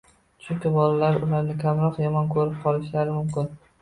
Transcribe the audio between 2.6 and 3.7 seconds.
qolishlari mumkin.